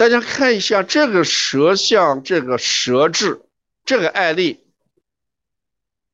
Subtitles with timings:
[0.00, 3.42] 大家看一下这个舌象，这个舌质，
[3.84, 4.64] 这个案例，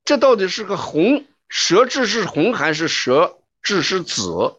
[0.04, 4.56] 这到底是个红舌质是红还是舌质是紫？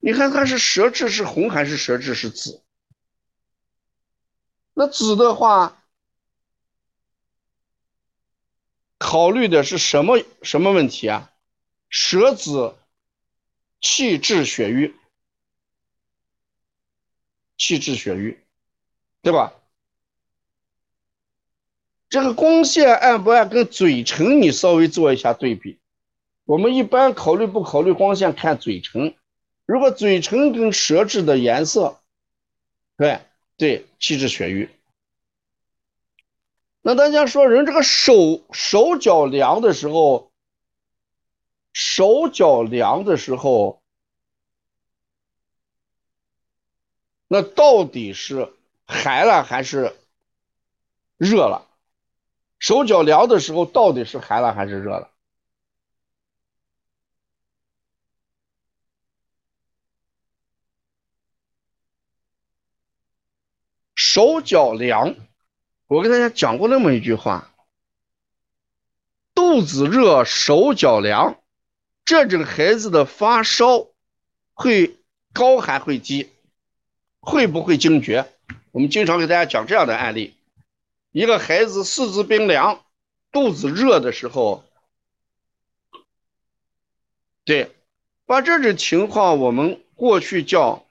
[0.00, 2.64] 你看它是舌质是红还是舌质是紫？
[4.74, 5.77] 那紫的话，
[9.08, 11.32] 考虑的是什么什么问题啊？
[11.88, 12.74] 舌紫，
[13.80, 14.94] 气滞血瘀，
[17.56, 18.38] 气滞血瘀，
[19.22, 19.54] 对吧？
[22.10, 25.78] 这个光线暗不暗跟嘴唇你稍微做一下对比。
[26.44, 29.14] 我们一般考虑不考虑光线，看嘴唇。
[29.64, 31.98] 如果嘴唇跟舌质的颜色，
[32.98, 33.22] 对
[33.56, 34.68] 对，气滞血瘀。
[36.80, 40.32] 那大家说，人这个手手脚凉的时候，
[41.72, 43.82] 手脚凉的时候，
[47.26, 48.52] 那到底是
[48.86, 49.94] 寒了还是
[51.18, 51.66] 热了？
[52.58, 55.10] 手脚凉的时候，到底是寒了还是热了？
[63.94, 65.14] 手脚凉，
[65.88, 67.50] 我跟大家讲过那么一句话：
[69.34, 71.40] 肚子热，手脚凉，
[72.04, 73.86] 这种孩子的发烧
[74.52, 74.98] 会
[75.32, 76.28] 高还会低？
[77.20, 78.30] 会不会惊厥？
[78.70, 80.34] 我们经常给大家讲这样的案例：
[81.10, 82.84] 一个孩子四肢冰凉，
[83.32, 84.62] 肚子热的时候，
[87.46, 87.74] 对，
[88.26, 90.84] 把这种情况我们过去叫。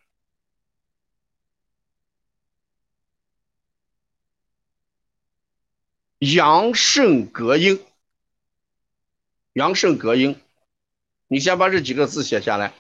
[6.20, 7.80] 阳盛隔阴，
[9.54, 10.42] 阳盛隔阴，
[11.28, 12.74] 你先把这几个字写下来。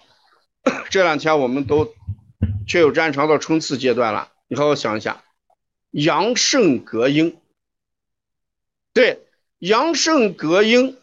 [0.89, 1.93] 这两天我们都
[2.67, 5.23] 确有战场到冲刺阶段了，你好好想一下，
[5.91, 7.39] 阳盛隔阴，
[8.91, 9.27] 对，
[9.59, 10.97] 阳盛隔阴，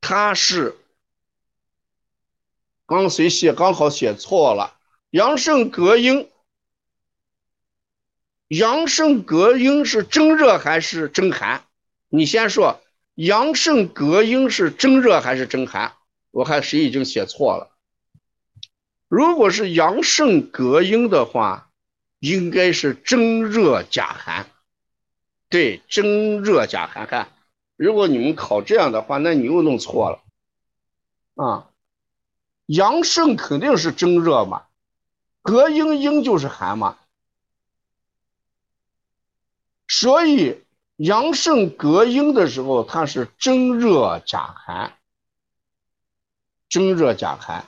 [0.00, 0.76] 它是
[2.84, 4.76] 刚谁写刚好写错了，
[5.10, 6.28] 阳盛隔阴。
[8.48, 11.64] 阳盛隔阴是蒸热还是蒸寒？
[12.08, 12.80] 你先说，
[13.14, 15.92] 阳盛隔阴是蒸热还是蒸寒？
[16.30, 17.70] 我看谁已经写错了。
[19.08, 21.70] 如果是阳盛隔阴的话，
[22.20, 24.46] 应该是蒸热假寒。
[25.50, 27.06] 对，蒸热假寒。
[27.06, 27.28] 看，
[27.76, 30.22] 如果你们考这样的话，那你又弄错了。
[31.34, 31.68] 啊，
[32.64, 34.62] 阳盛肯定是蒸热嘛，
[35.42, 36.96] 隔阴阴就是寒嘛。
[39.88, 40.62] 所以
[40.96, 44.92] 阳盛隔阴的时候，它是蒸热假寒，
[46.68, 47.64] 蒸热假寒，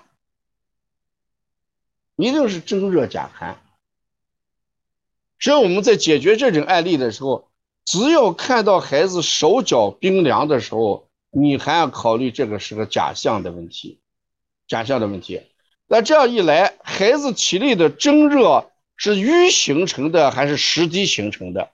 [2.17, 3.59] 一定是蒸热假寒。
[5.39, 7.49] 所以我们在解决这种案例的时候，
[7.87, 13.99] 只要看到孩子手脚冰凉的时候，你还要考虑这个是个假象的问题，
[14.69, 15.41] 假象的问题。
[15.87, 21.71] 那这样一来，孩子体内的蒸热是瘀形成的还是实积形成的？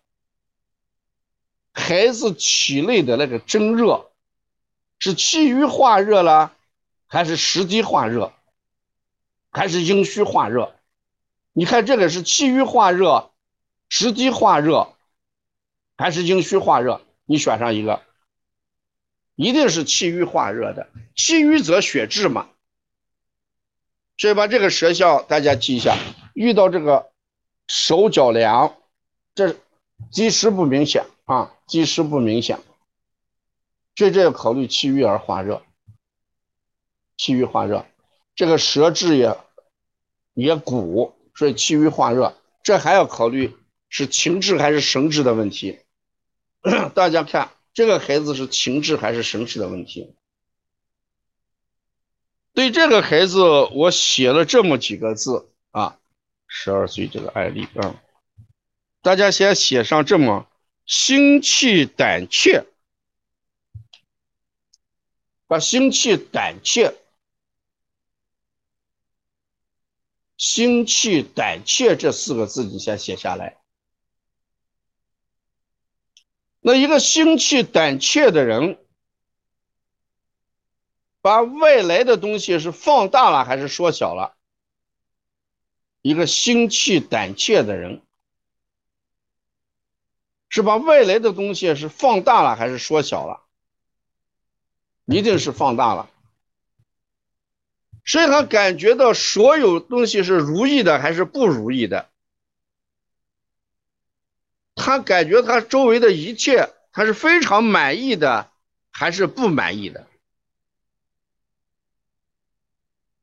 [1.78, 4.10] 孩子体内的那个蒸热，
[4.98, 6.54] 是气郁化热了，
[7.06, 8.32] 还是实积化热，
[9.50, 10.74] 还是阴虚化热？
[11.52, 13.30] 你看这个是气郁化热、
[13.90, 14.94] 实积化热，
[15.98, 17.02] 还是阴虚化热？
[17.26, 18.02] 你选上一个，
[19.34, 20.88] 一定是气郁化热的。
[21.14, 22.48] 气郁则血滞嘛。
[24.16, 25.94] 所以把这个舌象大家记一下，
[26.32, 27.10] 遇到这个
[27.68, 28.76] 手脚凉，
[29.34, 29.56] 这
[30.10, 31.04] 积食不明显。
[31.26, 32.60] 啊，积湿不明显，
[33.96, 35.62] 所以这要考虑气郁而化热，
[37.16, 37.84] 气郁化热，
[38.36, 39.36] 这个舌质也
[40.34, 43.56] 也鼓，所以气郁化热，这还要考虑
[43.88, 45.80] 是情志还是神志的问题。
[46.94, 50.14] 大家看这个孩子是情志还是神志的问题？
[52.54, 53.42] 对这个孩子，
[53.72, 55.98] 我写了这么几个字啊，
[56.46, 58.00] 十二岁这个案例啊，
[59.02, 60.46] 大家先写上这么。
[60.86, 62.64] 心气胆怯，
[65.48, 66.96] 把心气胆怯、
[70.36, 73.58] 心气胆怯这四个字你先写下来。
[76.60, 78.78] 那一个心气胆怯的人，
[81.20, 84.36] 把外来的东西是放大了还是缩小了？
[86.00, 88.05] 一个心气胆怯的人。
[90.48, 93.42] 是把外来的东西是放大了还是缩小了？
[95.04, 96.10] 一定是放大了。
[98.04, 102.08] 所以他感觉到所有东西是如意的还是不如意的？
[104.74, 108.50] 他感觉他周围的一切，他是非常满意的
[108.90, 110.06] 还是不满意的？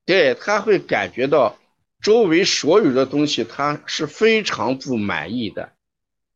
[0.05, 1.57] 对他会感觉到
[2.01, 5.72] 周围所有的东西，他是非常不满意的。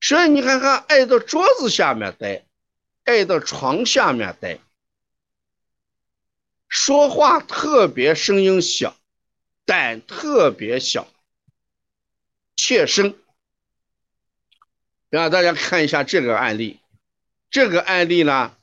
[0.08, 2.46] 所以你看，看爱到桌子下面待，
[3.04, 4.60] 爱到床下面待。
[6.70, 8.96] 说话特别声音小，
[9.66, 11.10] 胆特别小，
[12.56, 13.18] 怯生。
[15.10, 16.80] 让大家看一下这个案例，
[17.50, 18.56] 这个案例呢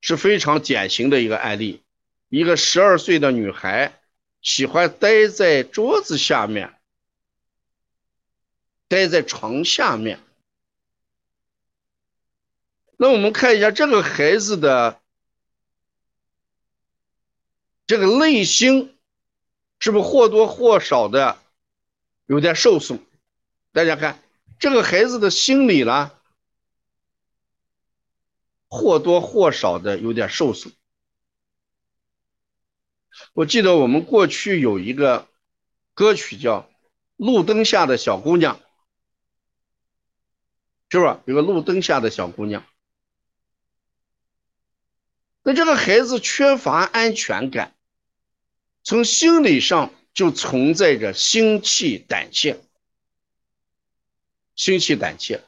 [0.00, 1.82] 是非常典型的一个案例。
[2.28, 4.00] 一个十二岁的女孩
[4.42, 6.72] 喜欢待在桌子下面，
[8.86, 10.20] 待在床下面。
[12.96, 15.00] 那我们看一下这个孩子的。
[17.88, 18.98] 这个内心
[19.78, 21.38] 是不是或多或少的
[22.26, 22.98] 有点受损？
[23.70, 24.20] 大家看
[24.58, 26.10] 这个孩子的心理呢，
[28.66, 30.74] 或多或少的有点受损。
[33.34, 35.28] 我记得我们过去有一个
[35.94, 36.62] 歌曲叫
[37.14, 38.56] 《路灯下的小姑娘》，
[40.90, 41.20] 是不是？
[41.26, 42.66] 有个路灯下的小姑娘。
[45.48, 47.72] 那这个孩子缺乏安全感。
[48.82, 52.58] 从心理上就存在着心气胆怯，
[54.56, 55.40] 心气胆怯，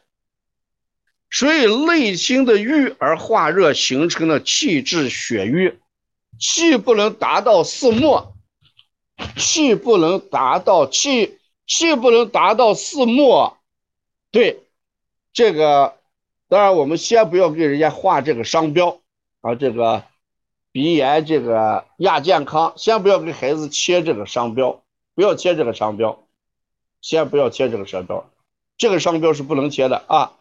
[1.28, 5.80] 所以内心的郁而化热，形成了气滞血瘀，
[6.38, 8.36] 气不能达到四末，
[9.36, 13.58] 气不能达到气，气不能达到四末，
[14.30, 14.60] 对，
[15.32, 15.98] 这个
[16.48, 19.00] 当然我们先不要给人家画这个商标
[19.40, 20.04] 啊，这个。
[20.70, 24.82] 鼻炎这个亚健康，先不要给孩子贴这个商标，
[25.14, 26.24] 不要贴这个商标，
[27.00, 28.30] 先不要贴这个商标，
[28.76, 30.36] 这个商标是不能贴的啊。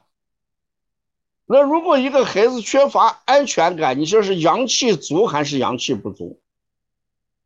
[1.46, 6.42] 那如果一个孩子缺乏安全感，你说是阳气足还是阳气不足？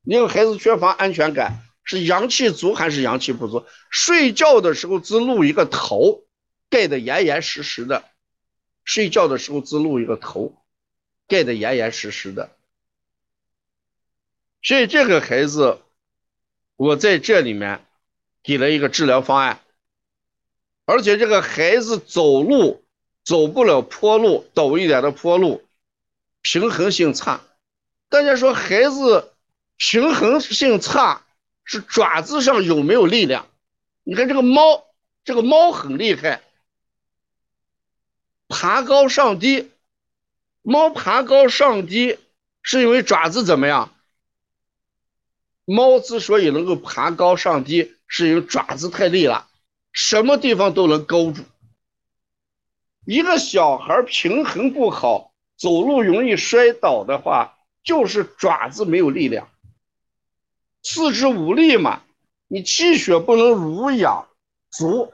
[0.03, 3.63] 一个孩子缺乏安全感，是阳气足还是阳气不足？
[3.92, 6.24] 睡觉的时候只露一个头，
[6.69, 8.03] 盖得严严实实的，
[8.83, 10.61] 睡觉的时候只露一个头，
[11.31, 12.51] 盖得严严实实的。
[14.62, 15.80] 所以这个孩子，
[16.75, 17.86] 我在这里面
[18.44, 19.62] 给了一个治疗方案，
[20.83, 22.83] 而且这个孩子走路
[23.24, 25.63] 走不了坡路，陡一点的坡路，
[26.42, 27.39] 平衡性差。
[28.10, 29.31] 大家说孩子
[29.77, 31.24] 平衡性差
[31.63, 33.48] 是爪子上有没有力量？
[34.04, 34.84] 你看这个猫，
[35.24, 36.42] 这个猫很厉害，
[38.50, 39.72] 爬高上低，
[40.62, 42.18] 猫爬高上低
[42.62, 43.94] 是因为爪子怎么样？
[45.66, 49.48] 猫之所以能够爬高上低，是因为爪子太利了，
[49.92, 51.44] 什么地方都能勾住。
[53.06, 59.50] 一个小孩平衡不好，走路容易摔倒的话，就是爪子没有力量，
[60.84, 62.02] 四肢无力嘛。
[62.48, 64.28] 你气血不能濡养
[64.69, 65.13] 足，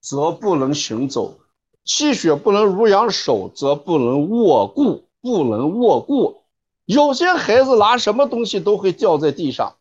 [0.00, 1.38] 则不能行走；
[1.86, 6.42] 气血不能濡养手，则不能握固，不能握固。
[6.84, 9.76] 有些孩子拿什么东西都会掉在地上，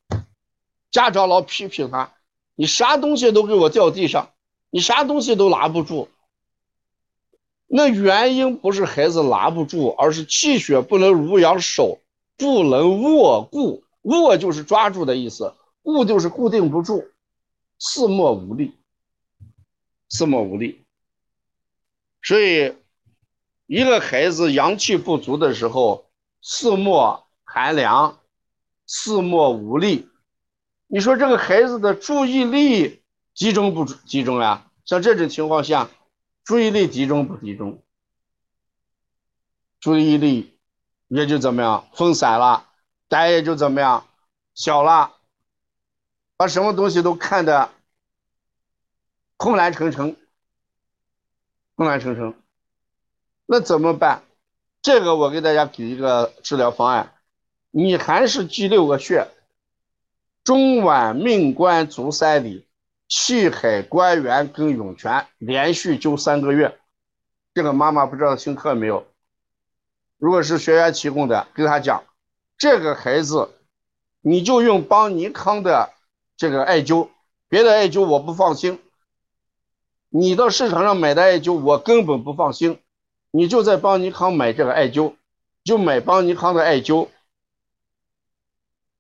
[0.92, 2.14] 家长老批评他
[2.56, 4.30] ：“你啥东西都给我掉地上，
[4.70, 6.08] 你啥东西都拿不住。”
[7.68, 11.98] 那原因不是孩子拿不住，而是气血不能濡养手，
[12.38, 13.84] 不能握固。
[14.04, 17.04] 握就是抓住的意思，固就是固定不住，
[17.80, 18.74] 四末无力，
[20.10, 20.85] 四末无力。
[22.26, 22.76] 所以，
[23.68, 26.04] 一个孩子阳气不足的时候。
[26.48, 28.20] 四末寒凉，
[28.86, 30.08] 四末无力。
[30.86, 33.02] 你说这个孩子的注意力
[33.34, 34.70] 集中不集中呀？
[34.86, 35.90] 像这种情况下，
[36.44, 37.82] 注意力集中不集中？
[39.80, 40.60] 注意力
[41.08, 42.70] 也就怎么样分散了，
[43.08, 44.06] 胆也就怎么样
[44.54, 45.16] 小了，
[46.38, 47.72] 把什么东西都看得
[49.36, 50.16] 困难成城，
[51.76, 52.34] 困难成城，
[53.46, 54.24] 那怎么办？
[54.82, 57.14] 这个我给大家给一个治疗方案，
[57.70, 59.28] 你还是记六个穴：
[60.44, 62.66] 中脘、命关、足三里、
[63.10, 66.80] 气海、关元跟涌泉，连续灸三个月。
[67.54, 69.06] 这个妈妈不知道听课没有？
[70.18, 72.04] 如果是学员提供的，跟他讲，
[72.58, 73.50] 这个孩子
[74.22, 75.92] 你就用邦尼康的
[76.38, 77.10] 这个艾灸，
[77.50, 78.80] 别的艾灸我不放心。
[80.18, 82.80] 你到市场上买的艾灸，我根本不放心。
[83.32, 85.16] 你就在邦尼康买这个艾灸，
[85.66, 87.10] 就买邦尼康的艾灸。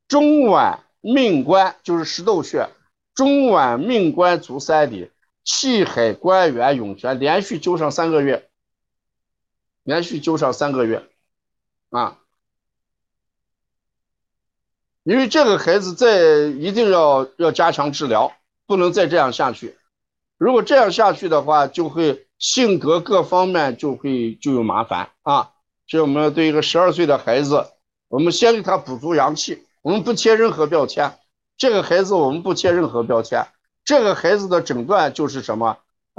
[0.09, 2.67] 中脘命关就是石窦穴，
[3.13, 5.09] 中脘命关足三里，
[5.45, 8.49] 气海关元涌泉，连续灸上三个月，
[9.83, 11.07] 连续灸上三个月，
[11.91, 12.19] 啊，
[15.03, 19.77] 因为这个孩子在一定要要加强治疗，不能再这样下去。
[20.37, 25.51] 如果这样下去的话，就会性格各方面就会就有麻烦啊。
[25.87, 27.67] 所以我们要对一个十二岁的孩子，
[28.07, 29.63] 我们先给他补足阳气。
[29.81, 31.13] 我们不贴任何标签，
[31.57, 33.47] 这个孩子我们不贴任何标签，
[33.83, 35.77] 这个孩子的诊断就是什么？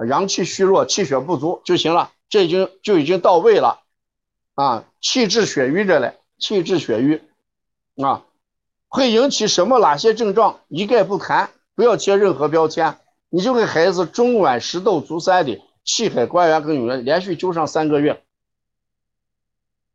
[0.09, 3.81] 阳气虚弱，气血不足就行了，这已经就已经到位了，
[4.55, 7.23] 啊，气滞血瘀着嘞，气滞血瘀，
[8.01, 8.23] 啊，
[8.89, 10.61] 会引起什么哪些症状？
[10.69, 12.99] 一概不谈，不要贴任何标签，
[13.37, 18.25] 你就给孩子中脘石窦足三里气海关元跟涌泉连续灸上三个月，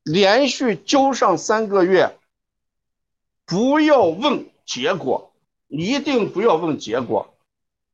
[0.03, 2.19] 连续灸上三个月。
[3.47, 5.33] 不要问结果，
[5.69, 7.33] 一定不要问结果，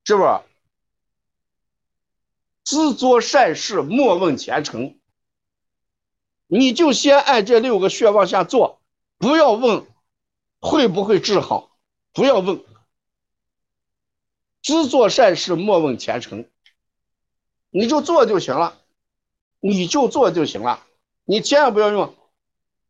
[0.03, 0.39] 是不是？
[2.65, 4.99] 只做善事，莫问前程。
[6.47, 8.81] 你就先按这六个穴往下做，
[9.17, 9.87] 不要问
[10.59, 11.71] 会不会治好，
[12.11, 12.65] 不要问。
[14.67, 16.45] 只做善事，莫问前程。
[17.69, 18.77] 你就做就行了，
[19.61, 20.83] 你就做就行了，
[21.23, 22.13] 你千万不要用。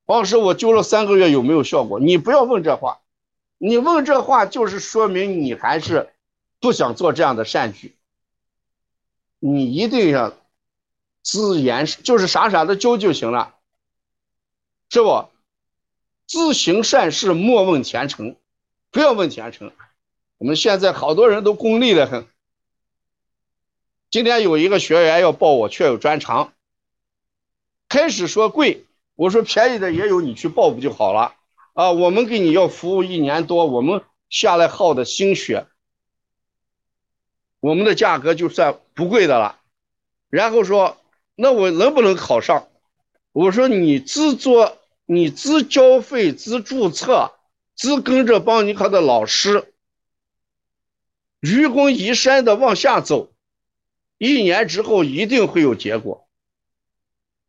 [0.06, 2.00] 王老师，我灸了三个月有没有效果？
[2.00, 3.02] 你不要问这话，
[3.60, 6.10] 你问这话就是说明你还是
[6.60, 7.96] 不想做这样的善举。
[9.38, 10.34] 你一定要
[11.22, 13.54] 自言，就是傻傻的灸就行了，
[14.90, 15.28] 是不？
[16.26, 18.36] 自行善事，莫问前程，
[18.90, 19.72] 不要问前程。
[20.38, 22.28] 我们现在好多人都功利的很。
[24.12, 26.54] 今天有一个学员要报我确有专长，
[27.90, 28.86] 开始说贵。
[29.16, 31.34] 我说便宜的也有，你去报不就好了
[31.74, 31.92] 啊？
[31.92, 35.66] 我们给你要服务一年多，我们下来耗的心血，
[37.60, 39.60] 我们的价格就算不贵的了。
[40.30, 40.98] 然后说，
[41.34, 42.68] 那我能不能考上？
[43.32, 44.78] 我说你自做，
[45.08, 47.32] 你自交费、自注册、
[47.76, 49.74] 自跟着邦尼康的老师，
[51.40, 53.32] 愚公移山的往下走，
[54.18, 56.28] 一年之后一定会有结果。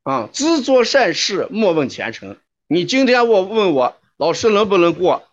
[0.02, 2.38] 啊，自做善事，莫问前程。
[2.66, 5.26] 你今天我问我老师能不能过，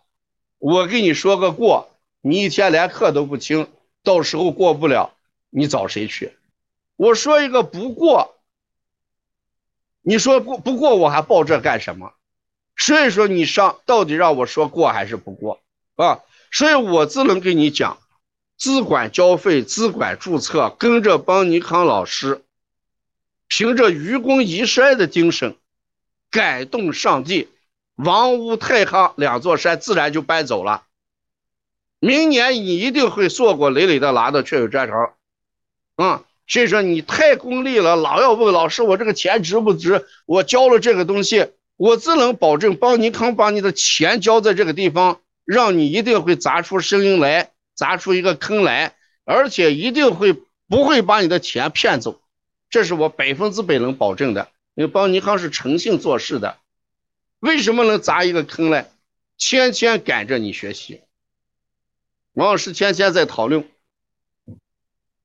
[0.58, 1.90] 我跟你说个过，
[2.22, 3.68] 你一天连课都不听，
[4.04, 5.14] 到时候过不了，
[5.50, 6.34] 你找谁去？
[6.96, 8.36] 我说一个不过，
[10.02, 12.14] 你说不不过我还报这干什么？
[12.78, 15.62] 所以说你上到底让我说过还是不过
[15.96, 16.22] 啊？
[16.52, 17.98] 所以我只能跟你讲，
[18.58, 22.42] 只管交费，只管注册，跟着邦尼康老师。
[23.48, 25.56] 凭着愚公移山的精神，
[26.32, 27.48] 感动上帝，
[27.96, 30.84] 王屋太行两座山自然就搬走了。
[32.00, 35.14] 明年你一定会硕果累累的拿到确有专长。
[35.96, 40.06] 啊，所以说你太功利了，老要问老师我这个钱值不值？
[40.26, 41.48] 我交了这个东西，
[41.78, 50.34] 我只能保证邦尼康把你的钱交在这个地方，让你一定会砸出声音来，砸出一个坑来，而且一定会
[50.68, 52.20] 不会把你的钱骗走。
[52.70, 56.58] 这是我百分之百能保证的，因为邦尼康是诚信做事的。
[57.40, 58.86] 为什么能砸一个坑呢？
[59.38, 61.02] 天天赶着你学习。
[62.34, 63.70] 王老师天天在讨论，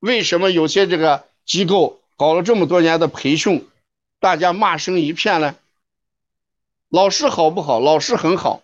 [0.01, 3.69] 为什么有些这个机构搞了这么多年的培训，
[4.19, 5.57] 大家骂声一片呢？
[6.89, 7.81] 老师好不好？
[7.81, 8.63] 老师很好，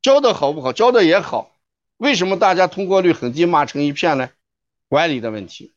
[0.00, 0.72] 教的好不好？
[0.72, 1.49] 教的也好。
[2.00, 4.30] 为什么大家通过率很低，骂成一片呢？
[4.88, 5.74] 管理的问题。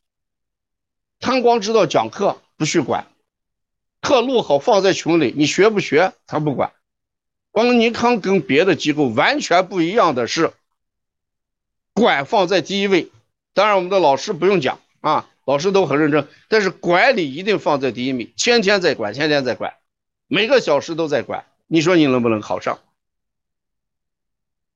[1.20, 3.08] 他光知道讲课，不去管，
[4.00, 6.72] 课录好放在群里，你学不学他不管。
[7.51, 10.53] 邦尼康跟别的机构完全不一样的是，
[11.94, 13.12] 管放在第一位。
[13.53, 19.74] 当然，我们的老师不用讲啊，老师都很认真，但是管理一定放在第一位，天天在管，天天在管，
[20.27, 21.46] 每个小时都在管。
[21.68, 22.80] 你说你能不能考上？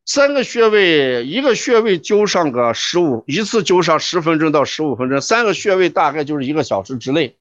[0.08, 7.36] 三个穴位，一个穴位灸上个十五，一次灸上十分钟到十五分钟，三个穴位大概就是一个小时之内。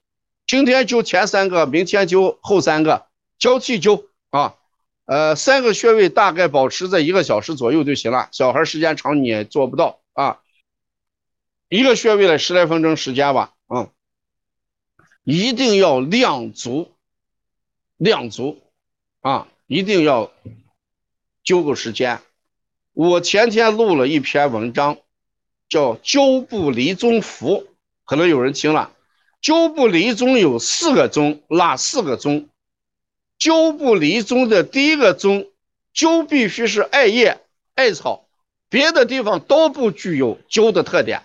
[0.45, 3.07] 今天灸前三个，明天灸后三个，
[3.39, 4.55] 交替灸啊。
[5.05, 8.27] 呃，三个穴位大概保持在一个小时左右就行了。
[8.33, 10.41] 小孩时间长你也做不到啊。
[11.69, 13.89] 一个穴位的十来分钟时间吧，嗯，
[15.23, 16.91] 一定要量足，
[17.95, 18.61] 量足
[19.21, 20.33] 啊，一定要
[21.45, 22.19] 灸够时间。
[22.99, 24.97] 我前天录了一篇文章，
[25.69, 27.67] 叫《灸不离宗符》，
[28.05, 28.91] 可能有人听了，
[29.39, 32.49] 灸不离宗有四个宗，哪四个宗？
[33.39, 35.45] 灸不离宗的第一个宗，
[35.93, 37.39] 灸必须是艾叶、
[37.75, 38.25] 艾草，
[38.67, 41.21] 别的地方都不具有灸的特点。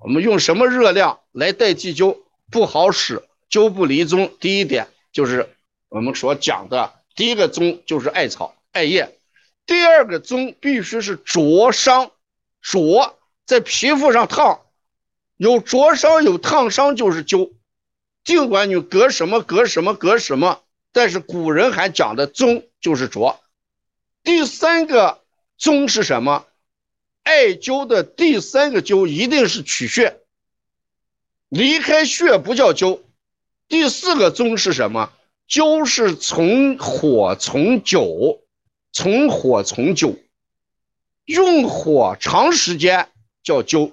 [0.00, 3.22] 我们用什么热量来代替灸不好使？
[3.48, 5.48] 灸不离宗，第一点就是
[5.88, 9.16] 我们所讲的第一个宗就是艾草、艾叶，
[9.66, 12.10] 第二个宗必须是灼伤，
[12.60, 14.60] 灼在皮肤上烫，
[15.36, 17.52] 有灼伤有烫伤就是灸，
[18.24, 20.60] 尽管你隔什么隔什么隔什么。
[20.92, 23.40] 但是古人还讲的宗就是灼，
[24.22, 25.22] 第三个
[25.58, 26.46] 宗是什么？
[27.24, 30.20] 艾灸的第三个灸一定是取穴，
[31.48, 33.00] 离开穴不叫灸。
[33.66, 35.10] 第四个宗是什么？
[35.48, 38.40] 灸是从火从灸，
[38.94, 40.16] 从火从灸，
[41.26, 43.08] 用火长时间
[43.42, 43.92] 叫灸。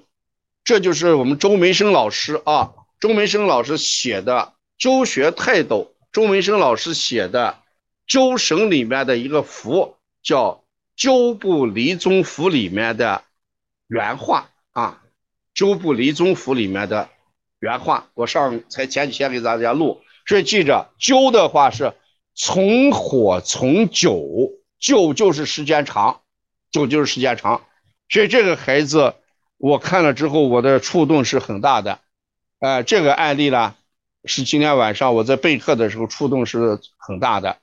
[0.64, 5.88] 这就是我们周梅生老师啊，周梅生老师写的《灸学泰斗》。
[6.12, 7.58] 钟文生老师写的
[8.12, 10.62] 《灸绳》里面的一个符叫
[10.94, 13.22] “灸不离宗符”里面的
[13.88, 15.02] 原话啊
[15.56, 17.08] ，“灸不离宗符”里面的
[17.60, 21.94] 原话，我上才前几天给大家录，所以记着，灸的话是
[22.34, 24.52] 从火从灸，
[24.82, 26.20] 就就是时间长，
[26.70, 27.62] 就就是时间长，
[28.10, 29.14] 所以这个孩子
[29.56, 32.00] 我看了之后，我的触动是很大的，
[32.58, 33.74] 呃，这个案例呢。
[34.24, 37.56] 是今天晚上我在备课的时候触动是很大的，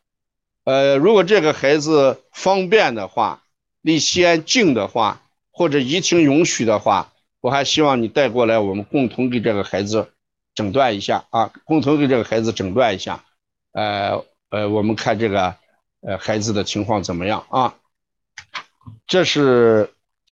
[0.66, 3.44] 呃，如果这个孩子方便的话，
[3.82, 5.22] 离西安近的话，
[5.52, 10.10] 或者疫情允许的话，我还希望你带过来，我们共同给这个孩子
[10.54, 13.24] 诊断一下啊，共同给这个孩子诊断一下，
[13.72, 15.56] 呃呃，我们看这个
[16.02, 17.76] 呃孩子的情况怎么样啊？
[19.06, 19.94] 这是